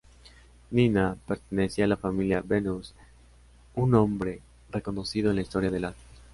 [0.71, 2.95] Nina pertenecía a la familia Benois,
[3.75, 6.01] un nombre reconocido en la historia del arte.